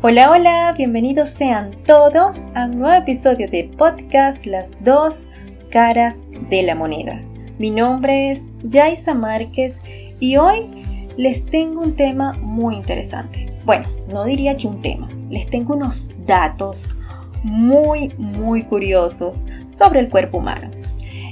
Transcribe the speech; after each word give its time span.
Hola, 0.00 0.30
hola, 0.30 0.74
bienvenidos 0.76 1.30
sean 1.30 1.72
todos 1.84 2.42
a 2.54 2.66
un 2.66 2.78
nuevo 2.78 2.94
episodio 2.94 3.50
de 3.50 3.64
podcast 3.64 4.46
Las 4.46 4.70
dos 4.84 5.24
caras 5.70 6.18
de 6.48 6.62
la 6.62 6.76
moneda. 6.76 7.20
Mi 7.58 7.72
nombre 7.72 8.30
es 8.30 8.42
Yaisa 8.62 9.14
Márquez 9.14 9.80
y 10.20 10.36
hoy 10.36 10.70
les 11.16 11.44
tengo 11.44 11.80
un 11.80 11.96
tema 11.96 12.32
muy 12.40 12.76
interesante. 12.76 13.58
Bueno, 13.64 13.88
no 14.06 14.24
diría 14.24 14.56
que 14.56 14.68
un 14.68 14.80
tema, 14.80 15.08
les 15.30 15.50
tengo 15.50 15.74
unos 15.74 16.10
datos 16.28 16.90
muy, 17.42 18.12
muy 18.18 18.62
curiosos 18.62 19.42
sobre 19.66 19.98
el 19.98 20.08
cuerpo 20.08 20.38
humano. 20.38 20.70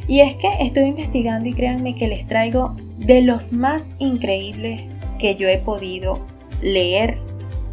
Y 0.08 0.22
es 0.22 0.34
que 0.34 0.48
estoy 0.58 0.86
investigando 0.86 1.48
y 1.48 1.52
créanme 1.52 1.94
que 1.94 2.08
les 2.08 2.26
traigo 2.26 2.74
de 2.98 3.22
los 3.22 3.52
más 3.52 3.90
increíbles 4.00 5.00
que 5.20 5.36
yo 5.36 5.46
he 5.46 5.58
podido 5.58 6.18
leer 6.62 7.18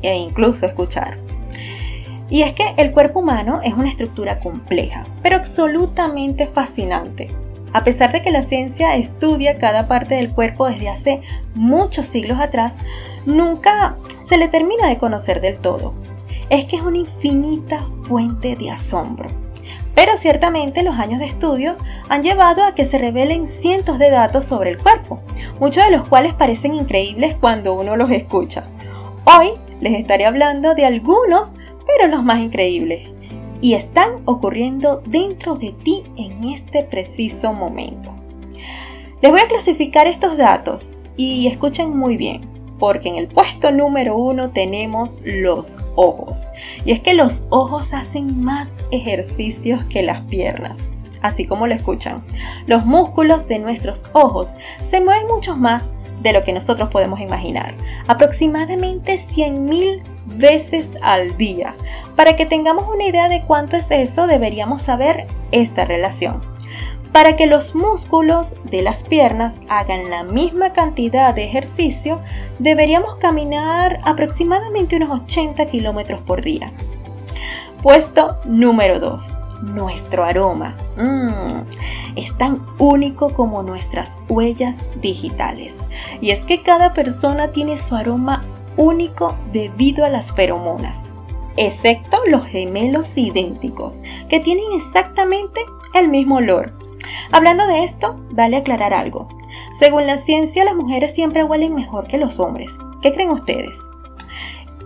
e 0.03 0.15
incluso 0.15 0.67
escuchar. 0.67 1.17
Y 2.29 2.41
es 2.41 2.53
que 2.53 2.73
el 2.77 2.91
cuerpo 2.91 3.19
humano 3.19 3.61
es 3.63 3.73
una 3.73 3.89
estructura 3.89 4.39
compleja, 4.39 5.05
pero 5.21 5.35
absolutamente 5.35 6.47
fascinante. 6.47 7.29
A 7.73 7.83
pesar 7.83 8.11
de 8.11 8.21
que 8.21 8.31
la 8.31 8.43
ciencia 8.43 8.95
estudia 8.95 9.57
cada 9.57 9.87
parte 9.87 10.15
del 10.15 10.31
cuerpo 10.31 10.67
desde 10.67 10.89
hace 10.89 11.21
muchos 11.55 12.07
siglos 12.07 12.39
atrás, 12.39 12.79
nunca 13.25 13.95
se 14.27 14.37
le 14.37 14.47
termina 14.47 14.87
de 14.87 14.97
conocer 14.97 15.41
del 15.41 15.57
todo. 15.57 15.93
Es 16.49 16.65
que 16.65 16.75
es 16.75 16.83
una 16.83 16.99
infinita 16.99 17.79
fuente 18.03 18.55
de 18.55 18.69
asombro. 18.69 19.27
Pero 19.95 20.17
ciertamente 20.17 20.83
los 20.83 20.97
años 20.97 21.19
de 21.19 21.25
estudio 21.25 21.75
han 22.09 22.23
llevado 22.23 22.63
a 22.63 22.73
que 22.73 22.85
se 22.85 22.97
revelen 22.97 23.47
cientos 23.47 23.99
de 23.99 24.09
datos 24.09 24.45
sobre 24.45 24.71
el 24.71 24.81
cuerpo, 24.81 25.21
muchos 25.59 25.85
de 25.85 25.91
los 25.91 26.07
cuales 26.07 26.33
parecen 26.33 26.73
increíbles 26.73 27.35
cuando 27.39 27.73
uno 27.73 27.95
los 27.95 28.11
escucha. 28.11 28.63
Hoy 29.25 29.51
les 29.83 29.99
estaré 29.99 30.25
hablando 30.25 30.75
de 30.75 30.85
algunos, 30.85 31.53
pero 31.85 32.09
los 32.09 32.23
más 32.23 32.39
increíbles. 32.39 33.11
Y 33.59 33.73
están 33.73 34.21
ocurriendo 34.23 35.03
dentro 35.05 35.55
de 35.55 35.73
ti 35.73 36.03
en 36.15 36.45
este 36.45 36.83
preciso 36.83 37.51
momento. 37.51 38.13
Les 39.21 39.29
voy 39.29 39.41
a 39.41 39.47
clasificar 39.47 40.07
estos 40.07 40.37
datos 40.37 40.93
y 41.17 41.47
escuchen 41.47 41.97
muy 41.97 42.15
bien, 42.15 42.47
porque 42.79 43.09
en 43.09 43.17
el 43.17 43.27
puesto 43.27 43.71
número 43.71 44.17
uno 44.17 44.51
tenemos 44.51 45.19
los 45.25 45.79
ojos. 45.95 46.47
Y 46.85 46.93
es 46.93 47.01
que 47.01 47.13
los 47.13 47.43
ojos 47.49 47.93
hacen 47.93 48.41
más 48.41 48.69
ejercicios 48.91 49.83
que 49.83 50.01
las 50.01 50.25
piernas 50.27 50.81
así 51.21 51.45
como 51.47 51.67
lo 51.67 51.73
escuchan. 51.73 52.21
Los 52.67 52.85
músculos 52.85 53.47
de 53.47 53.57
nuestros 53.57 54.07
ojos 54.11 54.49
se 54.83 54.99
mueven 54.99 55.25
mucho 55.27 55.55
más 55.55 55.93
de 56.23 56.33
lo 56.33 56.43
que 56.43 56.53
nosotros 56.53 56.89
podemos 56.89 57.19
imaginar, 57.19 57.75
aproximadamente 58.07 59.15
100.000 59.15 60.01
veces 60.25 60.89
al 61.01 61.37
día. 61.37 61.75
Para 62.15 62.35
que 62.35 62.45
tengamos 62.45 62.87
una 62.87 63.05
idea 63.05 63.29
de 63.29 63.43
cuánto 63.43 63.75
es 63.75 63.91
eso, 63.91 64.25
deberíamos 64.25 64.81
saber 64.81 65.27
esta 65.51 65.85
relación. 65.85 66.41
Para 67.11 67.35
que 67.35 67.45
los 67.45 67.75
músculos 67.75 68.55
de 68.63 68.81
las 68.81 69.03
piernas 69.03 69.61
hagan 69.69 70.09
la 70.09 70.23
misma 70.23 70.73
cantidad 70.73 71.35
de 71.35 71.43
ejercicio, 71.43 72.19
deberíamos 72.57 73.17
caminar 73.17 73.99
aproximadamente 74.03 74.95
unos 74.95 75.21
80 75.21 75.67
kilómetros 75.67 76.21
por 76.21 76.41
día. 76.41 76.71
Puesto 77.83 78.39
número 78.45 78.99
2 78.99 79.42
nuestro 79.61 80.23
aroma. 80.23 80.75
Mm, 80.97 82.17
es 82.17 82.37
tan 82.37 82.65
único 82.77 83.29
como 83.29 83.63
nuestras 83.63 84.17
huellas 84.29 84.75
digitales. 85.01 85.77
Y 86.21 86.31
es 86.31 86.39
que 86.41 86.61
cada 86.61 86.93
persona 86.93 87.51
tiene 87.51 87.77
su 87.77 87.95
aroma 87.95 88.43
único 88.77 89.35
debido 89.51 90.05
a 90.05 90.09
las 90.09 90.33
feromonas, 90.33 91.03
excepto 91.57 92.17
los 92.27 92.45
gemelos 92.47 93.17
idénticos, 93.17 94.01
que 94.29 94.39
tienen 94.39 94.65
exactamente 94.75 95.61
el 95.93 96.09
mismo 96.09 96.37
olor. 96.37 96.73
Hablando 97.31 97.67
de 97.67 97.83
esto, 97.83 98.19
vale 98.31 98.57
aclarar 98.57 98.93
algo. 98.93 99.27
Según 99.77 100.07
la 100.07 100.17
ciencia, 100.17 100.63
las 100.63 100.75
mujeres 100.75 101.13
siempre 101.13 101.43
huelen 101.43 101.75
mejor 101.75 102.07
que 102.07 102.17
los 102.17 102.39
hombres. 102.39 102.77
¿Qué 103.01 103.13
creen 103.13 103.31
ustedes? 103.31 103.77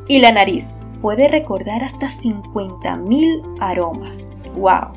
Y 0.07 0.19
la 0.19 0.31
nariz 0.31 0.65
puede 1.01 1.27
recordar 1.27 1.83
hasta 1.83 2.07
50.000 2.07 3.57
aromas. 3.59 4.31
¡Wow! 4.57 4.93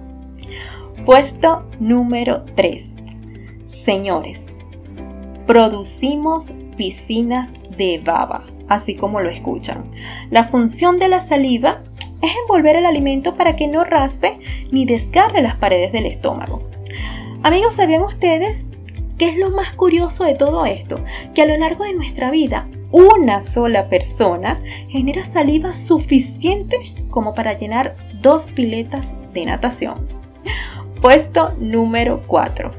Puesto 1.04 1.64
número 1.78 2.44
3. 2.54 2.90
Señores, 3.66 4.44
producimos 5.46 6.52
piscinas 6.76 7.50
de 7.76 8.00
baba, 8.04 8.44
así 8.68 8.94
como 8.94 9.20
lo 9.20 9.28
escuchan. 9.28 9.84
La 10.30 10.44
función 10.44 10.98
de 10.98 11.08
la 11.08 11.20
saliva 11.20 11.80
es 12.22 12.32
envolver 12.42 12.76
el 12.76 12.86
alimento 12.86 13.36
para 13.36 13.56
que 13.56 13.66
no 13.66 13.84
raspe 13.84 14.38
ni 14.70 14.84
desgarre 14.84 15.42
las 15.42 15.56
paredes 15.56 15.92
del 15.92 16.06
estómago. 16.06 16.62
Amigos, 17.42 17.74
¿sabían 17.74 18.02
ustedes 18.02 18.70
qué 19.18 19.28
es 19.28 19.38
lo 19.38 19.50
más 19.50 19.72
curioso 19.72 20.24
de 20.24 20.34
todo 20.34 20.64
esto? 20.66 20.96
Que 21.34 21.42
a 21.42 21.46
lo 21.46 21.56
largo 21.56 21.84
de 21.84 21.94
nuestra 21.94 22.30
vida, 22.30 22.68
una 22.92 23.40
sola 23.40 23.88
persona 23.88 24.60
genera 24.88 25.24
saliva 25.24 25.72
suficiente 25.72 26.76
como 27.10 27.34
para 27.34 27.54
llenar 27.54 27.94
dos 28.20 28.48
piletas 28.48 29.14
de 29.32 29.44
natación. 29.46 29.94
Puesto 31.00 31.52
número 31.58 32.20
4. 32.26 32.70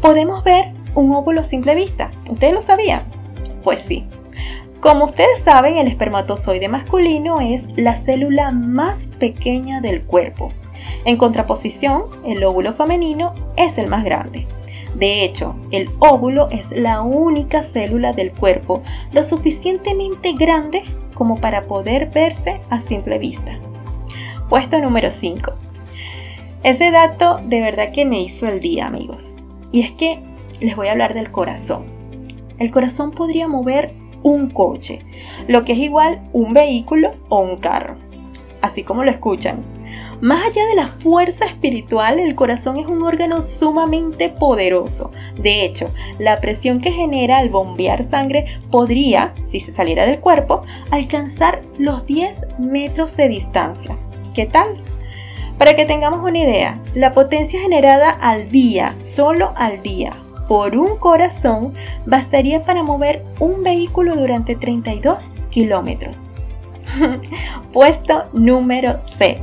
Podemos 0.00 0.44
ver 0.44 0.72
un 0.94 1.12
óvulo 1.14 1.40
a 1.40 1.44
simple 1.44 1.74
vista. 1.74 2.10
¿Ustedes 2.28 2.52
lo 2.52 2.62
sabían? 2.62 3.02
Pues 3.62 3.80
sí. 3.80 4.06
Como 4.80 5.06
ustedes 5.06 5.40
saben, 5.40 5.76
el 5.76 5.88
espermatozoide 5.88 6.68
masculino 6.68 7.40
es 7.40 7.76
la 7.76 7.94
célula 7.94 8.50
más 8.50 9.08
pequeña 9.18 9.80
del 9.80 10.02
cuerpo. 10.02 10.52
En 11.04 11.16
contraposición, 11.16 12.04
el 12.24 12.42
óvulo 12.44 12.74
femenino 12.74 13.34
es 13.56 13.78
el 13.78 13.88
más 13.88 14.04
grande. 14.04 14.46
De 14.94 15.24
hecho, 15.24 15.54
el 15.70 15.88
óvulo 15.98 16.48
es 16.50 16.72
la 16.72 17.02
única 17.02 17.62
célula 17.62 18.12
del 18.12 18.32
cuerpo 18.32 18.82
lo 19.12 19.22
suficientemente 19.22 20.32
grande 20.32 20.82
como 21.14 21.36
para 21.36 21.62
poder 21.62 22.10
verse 22.10 22.60
a 22.70 22.80
simple 22.80 23.18
vista. 23.18 23.58
Puesto 24.50 24.80
número 24.80 25.12
5. 25.12 25.52
Ese 26.64 26.90
dato 26.90 27.38
de 27.44 27.60
verdad 27.60 27.92
que 27.92 28.04
me 28.04 28.20
hizo 28.20 28.48
el 28.48 28.60
día, 28.60 28.88
amigos. 28.88 29.36
Y 29.70 29.82
es 29.82 29.92
que 29.92 30.18
les 30.58 30.74
voy 30.74 30.88
a 30.88 30.90
hablar 30.90 31.14
del 31.14 31.30
corazón. 31.30 31.84
El 32.58 32.72
corazón 32.72 33.12
podría 33.12 33.46
mover 33.46 33.94
un 34.24 34.50
coche, 34.50 35.02
lo 35.46 35.62
que 35.62 35.74
es 35.74 35.78
igual 35.78 36.20
un 36.32 36.52
vehículo 36.52 37.12
o 37.28 37.38
un 37.42 37.58
carro. 37.58 37.94
Así 38.60 38.82
como 38.82 39.04
lo 39.04 39.12
escuchan. 39.12 39.60
Más 40.20 40.44
allá 40.44 40.66
de 40.66 40.74
la 40.74 40.88
fuerza 40.88 41.44
espiritual, 41.44 42.18
el 42.18 42.34
corazón 42.34 42.76
es 42.76 42.88
un 42.88 43.04
órgano 43.04 43.44
sumamente 43.44 44.30
poderoso. 44.30 45.12
De 45.36 45.64
hecho, 45.64 45.94
la 46.18 46.40
presión 46.40 46.80
que 46.80 46.90
genera 46.90 47.38
al 47.38 47.50
bombear 47.50 48.02
sangre 48.10 48.58
podría, 48.68 49.32
si 49.44 49.60
se 49.60 49.70
saliera 49.70 50.06
del 50.06 50.18
cuerpo, 50.18 50.62
alcanzar 50.90 51.62
los 51.78 52.04
10 52.04 52.58
metros 52.58 53.16
de 53.16 53.28
distancia. 53.28 53.96
¿Qué 54.40 54.46
tal? 54.46 54.80
Para 55.58 55.76
que 55.76 55.84
tengamos 55.84 56.20
una 56.20 56.38
idea, 56.38 56.80
la 56.94 57.12
potencia 57.12 57.60
generada 57.60 58.08
al 58.08 58.50
día, 58.50 58.96
solo 58.96 59.52
al 59.54 59.82
día, 59.82 60.14
por 60.48 60.78
un 60.78 60.96
corazón, 60.96 61.74
bastaría 62.06 62.62
para 62.62 62.82
mover 62.82 63.22
un 63.38 63.62
vehículo 63.62 64.16
durante 64.16 64.56
32 64.56 65.26
kilómetros. 65.50 66.16
Puesto 67.74 68.30
número 68.32 69.00
6. 69.04 69.40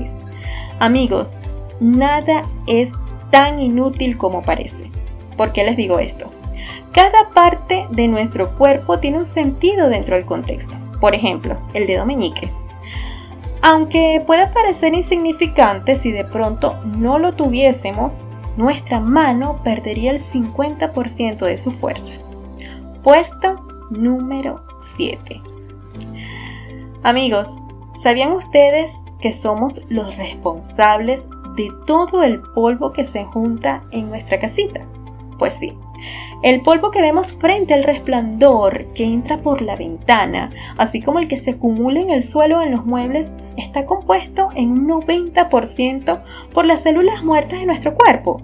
Amigos, 0.79 1.33
nada 1.79 2.41
es 2.65 2.89
tan 3.29 3.59
inútil 3.59 4.17
como 4.17 4.41
parece. 4.41 4.89
¿Por 5.37 5.51
qué 5.51 5.63
les 5.63 5.77
digo 5.77 5.99
esto? 5.99 6.31
Cada 6.91 7.29
parte 7.35 7.85
de 7.91 8.07
nuestro 8.07 8.49
cuerpo 8.57 8.97
tiene 8.97 9.19
un 9.19 9.27
sentido 9.27 9.89
dentro 9.89 10.15
del 10.15 10.25
contexto. 10.25 10.73
Por 10.99 11.13
ejemplo, 11.13 11.59
el 11.75 11.85
dedo 11.85 12.03
meñique 12.03 12.49
aunque 13.67 14.23
pueda 14.25 14.53
parecer 14.53 14.93
insignificante 14.93 15.97
si 15.97 16.09
de 16.09 16.23
pronto 16.23 16.79
no 16.85 17.19
lo 17.19 17.33
tuviésemos, 17.33 18.21
nuestra 18.55 19.01
mano 19.01 19.59
perdería 19.61 20.11
el 20.11 20.19
50% 20.19 21.39
de 21.39 21.57
su 21.57 21.73
fuerza. 21.73 22.13
Puesto 23.03 23.67
número 23.89 24.63
7. 24.95 25.41
Amigos, 27.03 27.49
¿sabían 28.01 28.31
ustedes 28.31 28.93
que 29.19 29.33
somos 29.33 29.81
los 29.89 30.15
responsables 30.15 31.27
de 31.57 31.69
todo 31.85 32.23
el 32.23 32.39
polvo 32.39 32.93
que 32.93 33.03
se 33.03 33.25
junta 33.25 33.83
en 33.91 34.07
nuestra 34.07 34.39
casita? 34.39 34.85
Pues 35.37 35.53
sí, 35.53 35.73
el 36.43 36.61
polvo 36.61 36.91
que 36.91 37.01
vemos 37.01 37.33
frente 37.33 37.73
al 37.73 37.83
resplandor 37.83 38.85
que 38.93 39.03
entra 39.03 39.37
por 39.37 39.61
la 39.61 39.75
ventana, 39.75 40.49
así 40.77 41.01
como 41.01 41.19
el 41.19 41.27
que 41.27 41.37
se 41.37 41.51
acumula 41.51 41.99
en 41.99 42.09
el 42.09 42.23
suelo 42.23 42.61
en 42.61 42.71
los 42.71 42.85
muebles, 42.85 43.35
está 43.57 43.85
compuesto 43.85 44.49
en 44.55 44.71
un 44.71 44.87
90% 44.87 46.21
por 46.53 46.65
las 46.65 46.81
células 46.81 47.23
muertas 47.23 47.59
de 47.59 47.65
nuestro 47.65 47.95
cuerpo. 47.95 48.41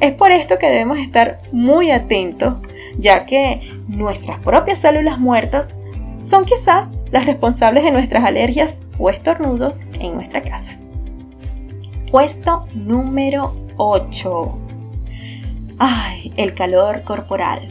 Es 0.00 0.12
por 0.12 0.32
esto 0.32 0.58
que 0.58 0.68
debemos 0.68 0.98
estar 0.98 1.38
muy 1.52 1.90
atentos, 1.92 2.54
ya 2.98 3.26
que 3.26 3.70
nuestras 3.86 4.40
propias 4.40 4.80
células 4.80 5.18
muertas 5.18 5.76
son 6.20 6.44
quizás 6.44 6.88
las 7.12 7.26
responsables 7.26 7.84
de 7.84 7.92
nuestras 7.92 8.24
alergias 8.24 8.78
o 8.98 9.10
estornudos 9.10 9.82
en 10.00 10.14
nuestra 10.14 10.42
casa. 10.42 10.76
Puesto 12.10 12.66
número 12.74 13.54
8. 13.76 14.69
Ay, 15.82 16.30
el 16.36 16.52
calor 16.52 17.04
corporal. 17.04 17.66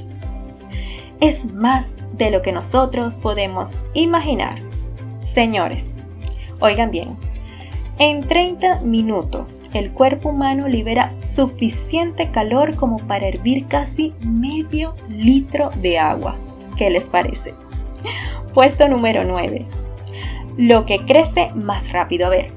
Es 1.19 1.53
más 1.53 1.93
de 2.13 2.31
lo 2.31 2.41
que 2.41 2.51
nosotros 2.51 3.13
podemos 3.13 3.73
imaginar. 3.93 4.63
Señores, 5.21 5.85
oigan 6.59 6.89
bien, 6.89 7.15
en 7.99 8.21
30 8.21 8.81
minutos 8.81 9.65
el 9.75 9.91
cuerpo 9.91 10.29
humano 10.29 10.67
libera 10.67 11.13
suficiente 11.19 12.31
calor 12.31 12.73
como 12.75 12.97
para 12.97 13.27
hervir 13.27 13.67
casi 13.67 14.15
medio 14.25 14.95
litro 15.07 15.69
de 15.75 15.99
agua. 15.99 16.35
¿Qué 16.79 16.89
les 16.89 17.05
parece? 17.05 17.53
Puesto 18.55 18.87
número 18.87 19.23
9. 19.23 19.67
Lo 20.57 20.87
que 20.87 21.05
crece 21.05 21.51
más 21.53 21.91
rápido. 21.91 22.25
A 22.25 22.29
ver, 22.29 22.47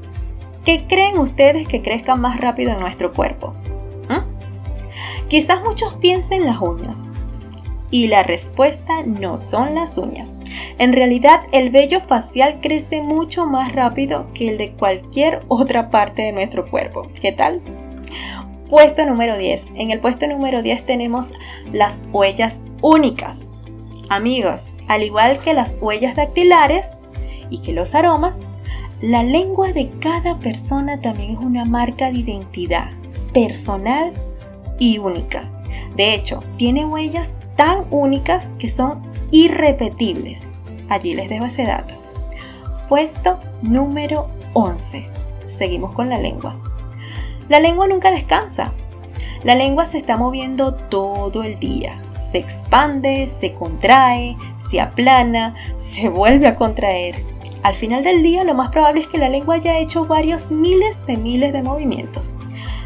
¿qué 0.64 0.86
creen 0.88 1.18
ustedes 1.18 1.68
que 1.68 1.82
crezca 1.82 2.16
más 2.16 2.40
rápido 2.40 2.72
en 2.72 2.80
nuestro 2.80 3.12
cuerpo? 3.12 3.52
Quizás 5.32 5.62
muchos 5.64 5.94
piensen 5.94 6.44
las 6.44 6.60
uñas. 6.60 7.04
Y 7.90 8.08
la 8.08 8.22
respuesta 8.22 9.02
no 9.06 9.38
son 9.38 9.74
las 9.74 9.96
uñas. 9.96 10.38
En 10.76 10.92
realidad, 10.92 11.40
el 11.52 11.70
vello 11.70 12.02
facial 12.02 12.58
crece 12.60 13.00
mucho 13.00 13.46
más 13.46 13.72
rápido 13.72 14.26
que 14.34 14.50
el 14.50 14.58
de 14.58 14.72
cualquier 14.72 15.40
otra 15.48 15.88
parte 15.88 16.20
de 16.20 16.32
nuestro 16.32 16.66
cuerpo. 16.66 17.08
¿Qué 17.18 17.32
tal? 17.32 17.62
Puesto 18.68 19.06
número 19.06 19.38
10. 19.38 19.70
En 19.74 19.90
el 19.90 20.00
puesto 20.00 20.26
número 20.26 20.60
10 20.60 20.84
tenemos 20.84 21.32
las 21.72 22.02
huellas 22.12 22.60
únicas. 22.82 23.46
Amigos, 24.10 24.66
al 24.86 25.02
igual 25.02 25.38
que 25.38 25.54
las 25.54 25.78
huellas 25.80 26.14
dactilares 26.14 26.90
y 27.48 27.62
que 27.62 27.72
los 27.72 27.94
aromas, 27.94 28.44
la 29.00 29.22
lengua 29.22 29.72
de 29.72 29.88
cada 29.98 30.38
persona 30.40 31.00
también 31.00 31.30
es 31.30 31.38
una 31.38 31.64
marca 31.64 32.12
de 32.12 32.18
identidad 32.18 32.90
personal 33.32 34.12
y 34.82 34.98
única. 34.98 35.48
De 35.94 36.12
hecho, 36.12 36.42
tiene 36.56 36.84
huellas 36.84 37.30
tan 37.54 37.84
únicas 37.90 38.48
que 38.58 38.68
son 38.68 39.00
irrepetibles. 39.30 40.42
Allí 40.88 41.14
les 41.14 41.28
dejo 41.28 41.44
ese 41.44 41.64
dato. 41.64 41.94
Puesto 42.88 43.38
número 43.62 44.28
11. 44.54 45.06
Seguimos 45.46 45.94
con 45.94 46.08
la 46.08 46.18
lengua. 46.18 46.56
La 47.48 47.60
lengua 47.60 47.86
nunca 47.86 48.10
descansa. 48.10 48.72
La 49.44 49.54
lengua 49.54 49.86
se 49.86 49.98
está 49.98 50.16
moviendo 50.16 50.74
todo 50.74 51.44
el 51.44 51.60
día. 51.60 52.02
Se 52.18 52.38
expande, 52.38 53.28
se 53.28 53.52
contrae, 53.52 54.36
se 54.68 54.80
aplana, 54.80 55.54
se 55.76 56.08
vuelve 56.08 56.48
a 56.48 56.56
contraer. 56.56 57.22
Al 57.62 57.76
final 57.76 58.02
del 58.02 58.24
día 58.24 58.42
lo 58.42 58.54
más 58.54 58.70
probable 58.70 59.02
es 59.02 59.06
que 59.06 59.18
la 59.18 59.28
lengua 59.28 59.54
haya 59.54 59.78
hecho 59.78 60.06
varios 60.06 60.50
miles 60.50 60.96
de 61.06 61.16
miles 61.16 61.52
de 61.52 61.62
movimientos. 61.62 62.34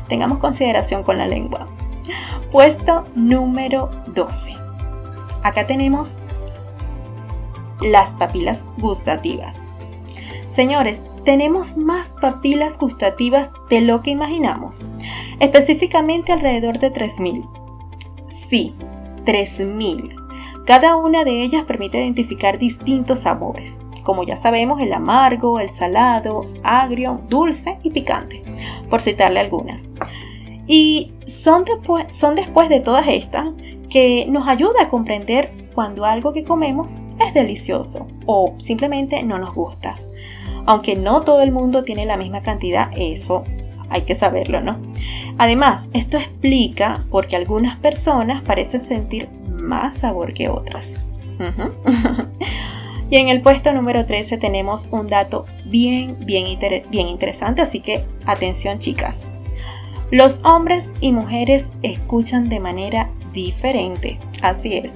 Tengamos 0.08 0.38
consideración 0.38 1.02
con 1.02 1.16
la 1.16 1.26
lengua. 1.26 1.66
Puesto 2.52 3.04
número 3.14 3.90
12. 4.14 4.54
Acá 5.42 5.66
tenemos 5.66 6.18
las 7.80 8.10
papilas 8.10 8.64
gustativas. 8.78 9.56
Señores, 10.48 11.02
tenemos 11.24 11.76
más 11.76 12.08
papilas 12.20 12.78
gustativas 12.78 13.50
de 13.68 13.80
lo 13.80 14.00
que 14.00 14.10
imaginamos, 14.10 14.84
específicamente 15.40 16.32
alrededor 16.32 16.78
de 16.78 16.92
3.000. 16.92 17.48
Sí, 18.30 18.74
3.000. 19.24 20.64
Cada 20.64 20.96
una 20.96 21.24
de 21.24 21.42
ellas 21.42 21.64
permite 21.64 21.98
identificar 21.98 22.58
distintos 22.58 23.20
sabores, 23.20 23.80
como 24.02 24.22
ya 24.22 24.36
sabemos 24.36 24.80
el 24.80 24.92
amargo, 24.92 25.60
el 25.60 25.70
salado, 25.70 26.46
agrio, 26.62 27.20
dulce 27.28 27.78
y 27.82 27.90
picante, 27.90 28.42
por 28.88 29.00
citarle 29.00 29.40
algunas. 29.40 29.88
Y 30.66 31.12
son, 31.26 31.64
después, 31.64 32.14
son 32.14 32.34
después 32.34 32.68
de 32.68 32.80
todas 32.80 33.06
estas 33.08 33.46
que 33.88 34.26
nos 34.28 34.48
ayuda 34.48 34.82
a 34.82 34.88
comprender 34.88 35.52
cuando 35.74 36.04
algo 36.04 36.32
que 36.32 36.44
comemos 36.44 36.96
es 37.24 37.34
delicioso 37.34 38.08
o 38.24 38.54
simplemente 38.58 39.22
no 39.22 39.38
nos 39.38 39.54
gusta. 39.54 39.96
Aunque 40.64 40.96
no 40.96 41.22
todo 41.22 41.42
el 41.42 41.52
mundo 41.52 41.84
tiene 41.84 42.06
la 42.06 42.16
misma 42.16 42.42
cantidad, 42.42 42.90
eso 42.96 43.44
hay 43.88 44.02
que 44.02 44.14
saberlo, 44.14 44.60
¿no? 44.60 44.78
Además, 45.38 45.88
esto 45.92 46.16
explica 46.16 47.04
por 47.10 47.28
qué 47.28 47.36
algunas 47.36 47.76
personas 47.76 48.42
parecen 48.42 48.80
sentir 48.80 49.28
más 49.52 49.98
sabor 49.98 50.32
que 50.32 50.48
otras. 50.48 51.06
y 53.10 53.16
en 53.16 53.28
el 53.28 53.42
puesto 53.42 53.72
número 53.72 54.06
13 54.06 54.38
tenemos 54.38 54.88
un 54.90 55.06
dato 55.06 55.44
bien, 55.66 56.16
bien, 56.24 56.58
bien 56.88 57.08
interesante, 57.08 57.62
así 57.62 57.80
que 57.80 58.02
atención 58.24 58.78
chicas. 58.78 59.28
Los 60.12 60.40
hombres 60.44 60.88
y 61.00 61.10
mujeres 61.10 61.66
escuchan 61.82 62.48
de 62.48 62.60
manera 62.60 63.10
diferente, 63.32 64.20
así 64.40 64.74
es. 64.74 64.92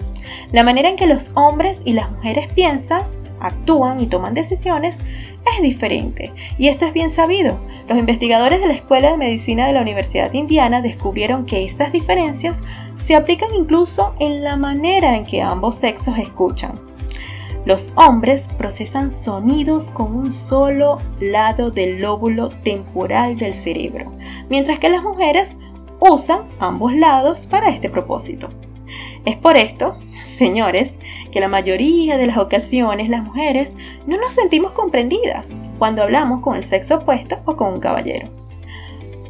La 0.53 0.63
manera 0.63 0.89
en 0.89 0.95
que 0.95 1.09
los 1.09 1.33
hombres 1.35 1.83
y 1.85 1.95
las 1.95 2.11
mujeres 2.13 2.53
piensan, 2.53 3.03
actúan 3.41 4.01
y 4.01 4.07
toman 4.07 4.35
decisiones 4.35 5.01
es 5.57 5.63
diferente, 5.63 6.33
y 6.59 6.69
esto 6.69 6.87
es 6.87 6.93
bien 6.93 7.11
sabido. 7.11 7.59
Los 7.89 7.99
investigadores 7.99 8.61
de 8.61 8.69
la 8.69 8.75
Escuela 8.75 9.11
de 9.11 9.17
Medicina 9.17 9.67
de 9.67 9.73
la 9.73 9.83
Universidad 9.83 10.31
de 10.31 10.39
Indiana 10.39 10.81
descubrieron 10.81 11.45
que 11.45 11.65
estas 11.65 11.91
diferencias 11.91 12.63
se 12.95 13.17
aplican 13.17 13.53
incluso 13.53 14.15
en 14.21 14.45
la 14.45 14.55
manera 14.55 15.17
en 15.17 15.25
que 15.25 15.43
ambos 15.43 15.75
sexos 15.75 16.19
escuchan. 16.19 16.90
Los 17.65 17.93
hombres 17.95 18.49
procesan 18.57 19.13
sonidos 19.13 19.87
con 19.87 20.15
un 20.15 20.33
solo 20.33 20.99
lado 21.21 21.71
del 21.71 22.01
lóbulo 22.01 22.49
temporal 22.49 23.37
del 23.37 23.53
cerebro, 23.53 24.13
mientras 24.49 24.79
que 24.79 24.89
las 24.89 25.03
mujeres 25.03 25.59
usan 26.01 26.41
ambos 26.59 26.95
lados 26.95 27.47
para 27.47 27.69
este 27.69 27.91
propósito. 27.91 28.49
Es 29.25 29.37
por 29.37 29.57
esto, 29.57 29.97
señores, 30.27 30.97
que 31.31 31.41
la 31.41 31.49
mayoría 31.49 32.17
de 32.17 32.27
las 32.27 32.39
ocasiones 32.39 33.11
las 33.11 33.23
mujeres 33.23 33.75
no 34.07 34.17
nos 34.17 34.33
sentimos 34.33 34.73
comprendidas 34.73 35.49
cuando 35.79 36.03
hablamos 36.03 36.41
con 36.41 36.57
el 36.57 36.65
sexo 36.65 36.97
opuesto 36.97 37.37
o 37.45 37.57
con 37.57 37.75
un 37.75 37.81
caballero. 37.81 38.29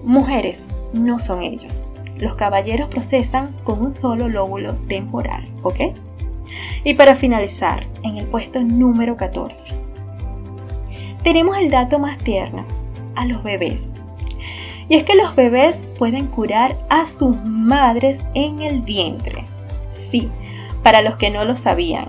Mujeres 0.04 0.68
no 0.92 1.18
son 1.18 1.42
ellos. 1.42 1.94
Los 2.18 2.36
caballeros 2.36 2.88
procesan 2.88 3.52
con 3.64 3.82
un 3.82 3.92
solo 3.92 4.28
lóbulo 4.28 4.74
temporal, 4.88 5.44
¿ok? 5.62 5.80
Y 6.84 6.94
para 6.94 7.14
finalizar, 7.14 7.86
en 8.02 8.16
el 8.16 8.26
puesto 8.26 8.60
número 8.60 9.16
14, 9.16 9.74
tenemos 11.22 11.58
el 11.58 11.70
dato 11.70 11.98
más 11.98 12.18
tierno, 12.18 12.64
a 13.14 13.26
los 13.26 13.42
bebés. 13.42 13.92
Y 14.88 14.96
es 14.96 15.04
que 15.04 15.14
los 15.14 15.36
bebés 15.36 15.84
pueden 15.98 16.26
curar 16.26 16.76
a 16.88 17.06
sus 17.06 17.36
madres 17.44 18.20
en 18.34 18.62
el 18.62 18.80
vientre. 18.80 19.44
Sí, 19.90 20.30
para 20.82 21.02
los 21.02 21.16
que 21.16 21.30
no 21.30 21.44
lo 21.44 21.56
sabían. 21.56 22.08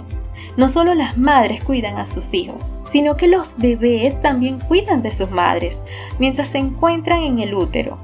No 0.57 0.67
solo 0.67 0.93
las 0.93 1.17
madres 1.17 1.63
cuidan 1.63 1.97
a 1.97 2.05
sus 2.05 2.33
hijos, 2.33 2.71
sino 2.89 3.15
que 3.15 3.27
los 3.27 3.57
bebés 3.57 4.21
también 4.21 4.59
cuidan 4.59 5.01
de 5.01 5.11
sus 5.11 5.29
madres 5.29 5.81
mientras 6.19 6.49
se 6.49 6.57
encuentran 6.57 7.21
en 7.23 7.39
el 7.39 7.53
útero. 7.53 7.97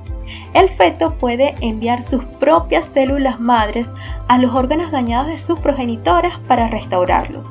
El 0.53 0.69
feto 0.69 1.15
puede 1.15 1.55
enviar 1.62 2.03
sus 2.03 2.24
propias 2.24 2.86
células 2.86 3.39
madres 3.39 3.89
a 4.27 4.38
los 4.38 4.53
órganos 4.53 4.91
dañados 4.91 5.27
de 5.27 5.39
sus 5.39 5.60
progenitoras 5.60 6.39
para 6.48 6.69
restaurarlos. 6.69 7.46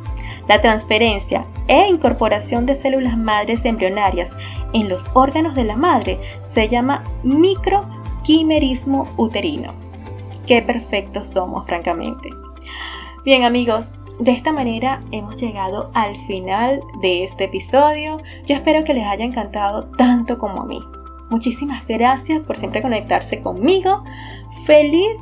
La 0.48 0.60
transferencia 0.62 1.44
e 1.66 1.88
incorporación 1.88 2.66
de 2.66 2.76
células 2.76 3.18
madres 3.18 3.64
embrionarias 3.64 4.36
en 4.72 4.88
los 4.88 5.10
órganos 5.14 5.54
de 5.54 5.64
la 5.64 5.76
madre 5.76 6.20
se 6.52 6.68
llama 6.68 7.02
microquimerismo 7.24 9.08
uterino. 9.16 9.74
Qué 10.46 10.62
perfectos 10.62 11.26
somos, 11.26 11.66
francamente. 11.66 12.30
Bien 13.24 13.42
amigos, 13.42 13.92
de 14.20 14.30
esta 14.30 14.52
manera 14.52 15.02
hemos 15.10 15.36
llegado 15.36 15.90
al 15.92 16.16
final 16.26 16.80
de 17.00 17.24
este 17.24 17.44
episodio. 17.44 18.18
Yo 18.46 18.54
espero 18.54 18.84
que 18.84 18.94
les 18.94 19.04
haya 19.04 19.24
encantado 19.24 19.88
tanto 19.96 20.38
como 20.38 20.62
a 20.62 20.64
mí. 20.64 20.80
Muchísimas 21.30 21.86
gracias 21.86 22.42
por 22.42 22.56
siempre 22.56 22.82
conectarse 22.82 23.40
conmigo. 23.42 24.04
Feliz 24.64 25.18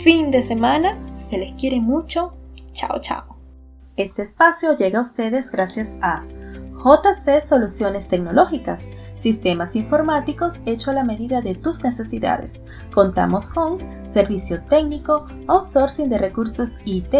fin 0.00 0.30
de 0.30 0.42
semana. 0.42 0.98
Se 1.14 1.38
les 1.38 1.52
quiere 1.52 1.80
mucho. 1.80 2.34
Chao, 2.72 3.00
chao. 3.00 3.36
Este 3.96 4.22
espacio 4.22 4.74
llega 4.74 4.98
a 4.98 5.02
ustedes 5.02 5.50
gracias 5.50 5.96
a 6.00 6.24
JC 6.82 7.40
Soluciones 7.46 8.08
Tecnológicas, 8.08 8.88
sistemas 9.16 9.76
informáticos 9.76 10.60
hecho 10.66 10.90
a 10.90 10.94
la 10.94 11.04
medida 11.04 11.42
de 11.42 11.54
tus 11.54 11.84
necesidades. 11.84 12.60
Contamos 12.92 13.50
con 13.50 13.78
servicio 14.12 14.62
técnico, 14.62 15.26
outsourcing 15.46 16.08
de 16.08 16.18
recursos 16.18 16.70
IT, 16.84 17.14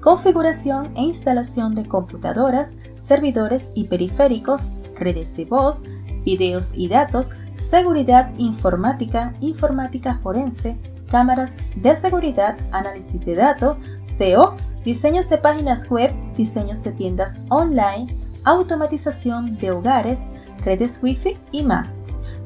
configuración 0.00 0.96
e 0.96 1.02
instalación 1.02 1.74
de 1.74 1.86
computadoras, 1.86 2.76
servidores 2.96 3.70
y 3.74 3.84
periféricos, 3.84 4.70
redes 4.96 5.36
de 5.36 5.44
voz, 5.44 5.82
videos 6.24 6.72
y 6.74 6.88
datos, 6.88 7.30
seguridad 7.72 8.28
informática, 8.36 9.32
informática 9.40 10.20
forense, 10.22 10.76
cámaras 11.10 11.56
de 11.74 11.96
seguridad, 11.96 12.54
análisis 12.70 13.24
de 13.24 13.34
datos, 13.34 13.78
SEO, 14.02 14.56
diseños 14.84 15.30
de 15.30 15.38
páginas 15.38 15.90
web, 15.90 16.12
diseños 16.36 16.82
de 16.82 16.92
tiendas 16.92 17.40
online, 17.48 18.14
automatización 18.44 19.56
de 19.56 19.70
hogares, 19.70 20.20
redes 20.66 20.98
wifi 21.02 21.38
y 21.50 21.62
más. 21.62 21.94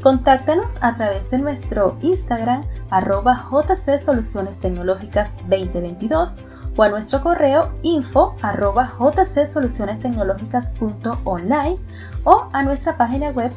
Contáctanos 0.00 0.78
a 0.80 0.94
través 0.94 1.28
de 1.28 1.38
nuestro 1.38 1.98
Instagram 2.02 2.60
arroba 2.90 3.48
JC 3.50 3.98
Soluciones 3.98 4.60
Tecnológicas 4.60 5.30
2022 5.48 6.38
o 6.76 6.84
a 6.84 6.88
nuestro 6.88 7.20
correo 7.20 7.72
info 7.82 8.36
arroba 8.42 8.86
jcsolucionestecnologicas.online 8.86 11.78
o 12.22 12.48
a 12.52 12.62
nuestra 12.62 12.96
página 12.96 13.30
web 13.30 13.50